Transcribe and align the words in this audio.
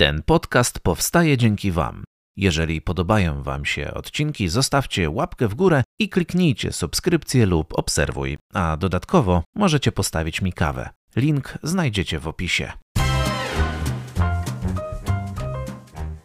Ten 0.00 0.22
podcast 0.22 0.80
powstaje 0.80 1.36
dzięki 1.36 1.72
Wam. 1.72 2.04
Jeżeli 2.36 2.82
podobają 2.82 3.42
Wam 3.42 3.64
się 3.64 3.94
odcinki, 3.94 4.48
zostawcie 4.48 5.10
łapkę 5.10 5.48
w 5.48 5.54
górę 5.54 5.84
i 5.98 6.08
kliknijcie 6.08 6.72
subskrypcję 6.72 7.46
lub 7.46 7.78
obserwuj, 7.78 8.38
a 8.54 8.76
dodatkowo 8.76 9.42
możecie 9.56 9.92
postawić 9.92 10.42
mi 10.42 10.52
kawę. 10.52 10.88
Link 11.16 11.58
znajdziecie 11.62 12.18
w 12.18 12.28
opisie. 12.28 12.72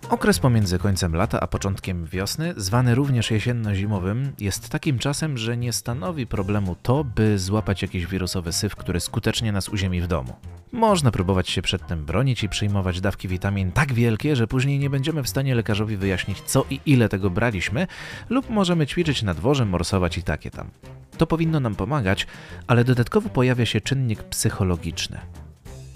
Okres 0.10 0.40
pomiędzy 0.40 0.80
końcem 0.80 1.16
lata 1.16 1.40
a 1.40 1.48
początkiem 1.48 2.06
wiosny, 2.06 2.54
zwany 2.58 2.96
również 2.96 3.32
jesienno-zimowym, 3.32 4.32
jest 4.40 4.70
takim 4.70 5.00
czasem, 5.00 5.38
że 5.38 5.58
nie 5.58 5.74
stanowi 5.74 6.28
problemu 6.28 6.76
to, 6.76 7.04
by 7.04 7.40
złapać 7.40 7.82
jakiś 7.82 8.06
wirusowy 8.08 8.54
syf, 8.54 8.76
który 8.76 9.00
skutecznie 9.00 9.52
nas 9.52 9.70
uziemi 9.70 10.02
w 10.02 10.08
domu. 10.08 10.34
Można 10.74 11.12
próbować 11.12 11.50
się 11.50 11.62
przed 11.62 11.88
tym 11.88 12.06
bronić 12.06 12.44
i 12.44 12.50
przyjmować 12.50 13.02
dawki 13.02 13.28
witamin 13.28 13.72
tak 13.72 13.94
wielkie, 13.94 14.36
że 14.36 14.48
później 14.48 14.80
nie 14.80 14.90
będziemy 14.90 15.24
w 15.24 15.30
stanie 15.30 15.56
lekarzowi 15.56 15.98
wyjaśnić, 15.98 16.42
co 16.42 16.66
i 16.70 16.80
ile 16.86 17.10
tego 17.10 17.30
braliśmy, 17.30 17.88
lub 18.30 18.50
możemy 18.50 18.88
ćwiczyć 18.88 19.24
na 19.24 19.34
dworze, 19.34 19.66
morsować 19.66 20.18
i 20.18 20.24
takie 20.24 20.52
tam. 20.52 20.70
To 21.18 21.28
powinno 21.28 21.60
nam 21.60 21.76
pomagać, 21.76 22.28
ale 22.68 22.84
dodatkowo 22.84 23.30
pojawia 23.30 23.66
się 23.66 23.82
czynnik 23.82 24.24
psychologiczny. 24.24 25.20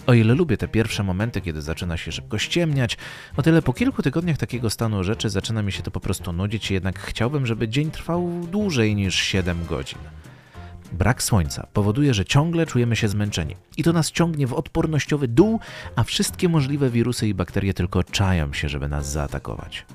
O 0.08 0.14
ile 0.14 0.34
lubię 0.34 0.58
te 0.58 0.68
pierwsze 0.68 1.04
momenty, 1.04 1.42
kiedy 1.42 1.62
zaczyna 1.62 1.98
się 1.98 2.12
szybko 2.12 2.38
ściemniać, 2.38 2.98
o 3.38 3.42
tyle 3.42 3.62
po 3.62 3.74
kilku 3.74 4.02
tygodniach 4.02 4.38
takiego 4.38 4.70
stanu 4.70 5.04
rzeczy 5.04 5.30
zaczyna 5.30 5.62
mi 5.62 5.72
się 5.72 5.84
to 5.84 5.92
po 5.92 6.00
prostu 6.00 6.34
nudzić 6.34 6.72
jednak 6.72 7.00
chciałbym, 7.00 7.46
żeby 7.46 7.68
dzień 7.68 7.92
trwał 7.92 8.48
dłużej 8.52 8.96
niż 8.96 9.16
7 9.16 9.66
godzin. 9.66 10.00
Brak 10.92 11.24
słońca 11.24 11.68
powoduje, 11.74 12.14
że 12.14 12.26
ciągle 12.26 12.66
czujemy 12.66 12.96
się 12.96 13.08
zmęczeni. 13.08 13.56
I 13.78 13.84
to 13.84 13.94
nas 13.94 14.12
ciągnie 14.12 14.48
w 14.48 14.54
odpornościowy 14.54 15.28
dół, 15.28 15.60
a 15.96 16.04
wszystkie 16.04 16.50
możliwe 16.50 16.90
wirusy 16.90 17.28
i 17.28 17.34
bakterie 17.34 17.74
tylko 17.74 18.04
czają 18.04 18.54
się, 18.54 18.70
żeby 18.70 18.88
nas 18.88 19.12
zaatakować. 19.12 19.86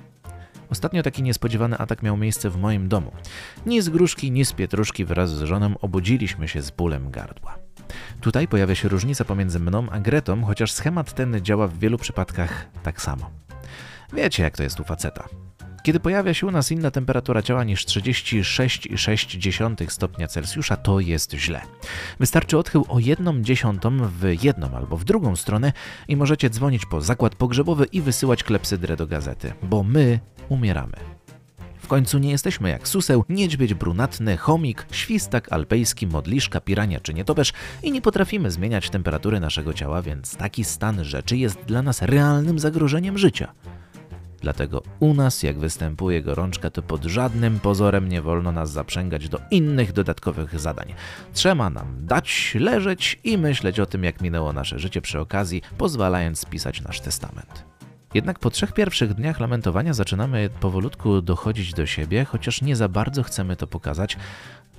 Ostatnio 0.70 1.02
taki 1.02 1.22
niespodziewany 1.22 1.78
atak 1.78 2.02
miał 2.02 2.16
miejsce 2.16 2.50
w 2.50 2.56
moim 2.56 2.88
domu. 2.88 3.12
Ni 3.66 3.82
z 3.82 3.88
gruszki, 3.88 4.30
ni 4.30 4.44
z 4.44 4.52
pietruszki 4.52 5.04
wraz 5.04 5.30
z 5.30 5.42
żoną 5.42 5.74
obudziliśmy 5.80 6.48
się 6.48 6.62
z 6.62 6.70
bólem 6.70 7.10
gardła. 7.10 7.58
Tutaj 8.20 8.48
pojawia 8.48 8.74
się 8.74 8.88
różnica 8.88 9.24
pomiędzy 9.24 9.60
mną 9.60 9.86
a 9.90 10.00
Gretą, 10.00 10.44
chociaż 10.44 10.72
schemat 10.72 11.14
ten 11.14 11.40
działa 11.40 11.68
w 11.68 11.78
wielu 11.78 11.98
przypadkach 11.98 12.66
tak 12.82 13.02
samo. 13.02 13.30
Wiecie, 14.12 14.42
jak 14.42 14.56
to 14.56 14.62
jest 14.62 14.80
u 14.80 14.84
faceta. 14.84 15.28
Kiedy 15.82 16.00
pojawia 16.00 16.34
się 16.34 16.46
u 16.46 16.50
nas 16.50 16.70
inna 16.70 16.90
temperatura 16.90 17.42
ciała 17.42 17.64
niż 17.64 17.86
36,6 17.86 19.90
stopnia 19.90 20.28
Celsjusza, 20.28 20.76
to 20.76 21.00
jest 21.00 21.32
źle. 21.32 21.60
Wystarczy 22.20 22.58
odchył 22.58 22.86
o 22.88 22.98
1 22.98 23.44
dziesiątą 23.44 24.08
w 24.08 24.34
jedną 24.42 24.76
albo 24.76 24.96
w 24.96 25.04
drugą 25.04 25.36
stronę 25.36 25.72
i 26.08 26.16
możecie 26.16 26.50
dzwonić 26.50 26.86
po 26.86 27.00
zakład 27.00 27.34
pogrzebowy 27.34 27.86
i 27.92 28.00
wysyłać 28.00 28.44
klepsydrę 28.44 28.96
do 28.96 29.06
gazety, 29.06 29.52
bo 29.62 29.82
my 29.82 30.20
umieramy. 30.48 30.96
W 31.78 31.86
końcu 31.86 32.18
nie 32.18 32.30
jesteśmy 32.30 32.70
jak 32.70 32.88
suseł, 32.88 33.24
niedźwiedź 33.28 33.74
brunatny, 33.74 34.36
chomik, 34.36 34.86
świstak 34.92 35.52
alpejski, 35.52 36.06
modliszka, 36.06 36.60
pirania 36.60 37.00
czy 37.00 37.14
nietoperz 37.14 37.52
i 37.82 37.92
nie 37.92 38.02
potrafimy 38.02 38.50
zmieniać 38.50 38.90
temperatury 38.90 39.40
naszego 39.40 39.72
ciała, 39.72 40.02
więc 40.02 40.36
taki 40.36 40.64
stan 40.64 41.04
rzeczy 41.04 41.36
jest 41.36 41.58
dla 41.66 41.82
nas 41.82 42.02
realnym 42.02 42.58
zagrożeniem 42.58 43.18
życia. 43.18 43.52
Dlatego 44.42 44.82
u 45.00 45.14
nas, 45.14 45.42
jak 45.42 45.58
występuje 45.58 46.22
gorączka, 46.22 46.70
to 46.70 46.82
pod 46.82 47.04
żadnym 47.04 47.60
pozorem 47.60 48.08
nie 48.08 48.22
wolno 48.22 48.52
nas 48.52 48.70
zaprzęgać 48.70 49.28
do 49.28 49.40
innych 49.50 49.92
dodatkowych 49.92 50.60
zadań. 50.60 50.94
Trzeba 51.32 51.70
nam 51.70 52.06
dać, 52.06 52.56
leżeć 52.60 53.20
i 53.24 53.38
myśleć 53.38 53.80
o 53.80 53.86
tym, 53.86 54.04
jak 54.04 54.20
minęło 54.20 54.52
nasze 54.52 54.78
życie 54.78 55.00
przy 55.00 55.20
okazji, 55.20 55.62
pozwalając 55.78 56.38
spisać 56.38 56.80
nasz 56.80 57.00
testament. 57.00 57.64
Jednak 58.14 58.38
po 58.38 58.50
trzech 58.50 58.72
pierwszych 58.72 59.14
dniach 59.14 59.40
lamentowania 59.40 59.94
zaczynamy 59.94 60.50
powolutku 60.60 61.22
dochodzić 61.22 61.74
do 61.74 61.86
siebie, 61.86 62.24
chociaż 62.24 62.62
nie 62.62 62.76
za 62.76 62.88
bardzo 62.88 63.22
chcemy 63.22 63.56
to 63.56 63.66
pokazać, 63.66 64.16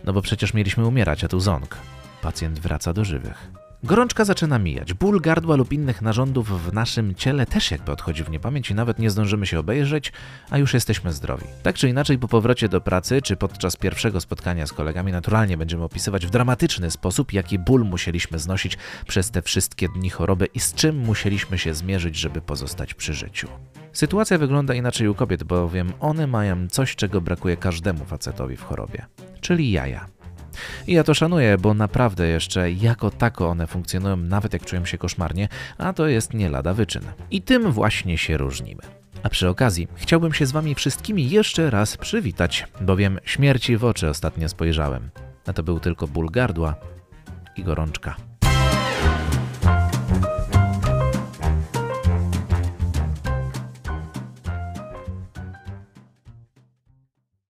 no 0.04 0.14
bo 0.14 0.22
przecież 0.22 0.54
mieliśmy 0.54 0.88
umierać, 0.88 1.24
a 1.24 1.28
tu 1.28 1.40
ząg. 1.40 1.78
Pacjent 2.22 2.60
wraca 2.60 2.94
do 2.94 3.06
żywych. 3.06 3.63
Gorączka 3.86 4.26
zaczyna 4.26 4.60
mijać. 4.60 4.94
Ból 4.94 5.22
gardła 5.22 5.56
lub 5.56 5.74
innych 5.74 6.02
narządów 6.02 6.66
w 6.66 6.74
naszym 6.74 7.16
ciele 7.16 7.46
też 7.46 7.72
jakby 7.72 7.92
odchodzi 7.92 8.24
w 8.24 8.30
niepamięć 8.30 8.70
i 8.72 8.76
nawet 8.76 9.00
nie 9.00 9.10
zdążymy 9.10 9.46
się 9.46 9.60
obejrzeć, 9.60 10.12
a 10.50 10.58
już 10.58 10.74
jesteśmy 10.74 11.14
zdrowi. 11.14 11.46
Tak 11.64 11.76
czy 11.76 11.90
inaczej, 11.90 12.18
po 12.18 12.28
powrocie 12.28 12.70
do 12.70 12.82
pracy 12.82 13.22
czy 13.22 13.36
podczas 13.36 13.76
pierwszego 13.76 14.22
spotkania 14.22 14.68
z 14.68 14.74
kolegami, 14.74 15.12
naturalnie 15.12 15.58
będziemy 15.58 15.84
opisywać 15.84 16.28
w 16.28 16.30
dramatyczny 16.30 16.92
sposób, 16.92 17.34
jaki 17.34 17.60
ból 17.60 17.86
musieliśmy 17.86 18.40
znosić 18.40 18.78
przez 19.08 19.32
te 19.32 19.42
wszystkie 19.42 19.90
dni 19.90 20.10
choroby 20.10 20.46
i 20.46 20.60
z 20.60 20.74
czym 20.74 20.98
musieliśmy 20.98 21.58
się 21.58 21.74
zmierzyć, 21.74 22.16
żeby 22.16 22.42
pozostać 22.42 22.94
przy 22.94 23.14
życiu. 23.14 23.48
Sytuacja 23.94 24.38
wygląda 24.38 24.74
inaczej 24.74 25.08
u 25.08 25.16
kobiet, 25.16 25.44
bowiem 25.44 25.94
one 26.00 26.28
mają 26.28 26.68
coś, 26.68 26.96
czego 26.96 27.22
brakuje 27.22 27.58
każdemu 27.58 28.06
facetowi 28.06 28.58
w 28.58 28.64
chorobie, 28.64 29.06
czyli 29.42 29.72
jaja. 29.72 30.23
I 30.88 30.94
ja 30.94 31.04
to 31.04 31.14
szanuję, 31.14 31.58
bo 31.58 31.74
naprawdę 31.74 32.28
jeszcze 32.28 32.72
jako 32.72 33.12
tako 33.12 33.50
one 33.50 33.68
funkcjonują, 33.68 34.18
nawet 34.18 34.54
jak 34.54 34.66
czują 34.66 34.86
się 34.86 34.98
koszmarnie, 34.98 35.48
a 35.78 35.94
to 35.94 36.08
jest 36.08 36.34
nie 36.34 36.50
lada 36.50 36.74
wyczyn. 36.74 37.04
I 37.32 37.42
tym 37.42 37.72
właśnie 37.72 38.18
się 38.18 38.38
różnimy. 38.38 38.82
A 39.24 39.30
przy 39.30 39.50
okazji 39.50 39.88
chciałbym 39.96 40.34
się 40.34 40.46
z 40.46 40.52
Wami 40.52 40.76
wszystkimi 40.76 41.30
jeszcze 41.30 41.70
raz 41.70 41.98
przywitać, 41.98 42.68
bowiem 42.82 43.20
śmierci 43.26 43.78
w 43.78 43.86
oczy 43.86 44.10
ostatnio 44.10 44.50
spojrzałem. 44.50 45.10
A 45.48 45.54
to 45.54 45.64
był 45.64 45.80
tylko 45.80 46.08
ból 46.08 46.30
gardła 46.32 46.76
i 47.58 47.64
gorączka. 47.64 48.16